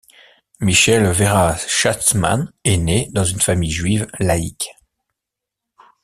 [0.61, 4.71] Michelle Véra Schatzman est née dans une famille juive laïque.